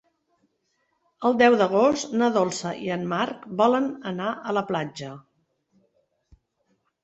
El 1.29 1.37
deu 1.41 1.57
d'agost 1.59 2.15
na 2.23 2.31
Dolça 2.39 2.73
i 2.87 2.91
en 2.97 3.05
Marc 3.13 3.47
volen 3.63 3.93
anar 4.15 4.33
a 4.55 4.59
la 4.61 4.67
platja. 4.75 5.15